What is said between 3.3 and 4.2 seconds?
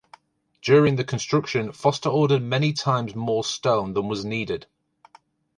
stone than